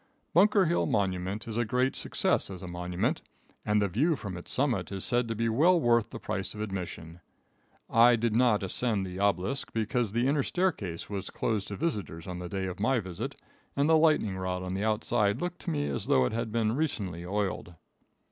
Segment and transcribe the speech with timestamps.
[0.33, 3.21] Bunker Hill monument is a great success as a monument,
[3.63, 6.59] and the view from its summit is said to be well worth the price of
[6.61, 7.19] admission.
[7.87, 12.39] I did not ascend the obelisk, because the inner staircase was closed to visitors on
[12.39, 13.35] the day of my visit
[13.75, 16.75] and the lightning rod on the outside looked to me as though it had been
[16.75, 17.75] recently oiled.